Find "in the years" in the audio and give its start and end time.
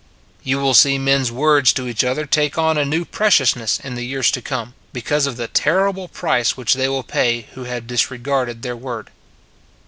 3.79-4.31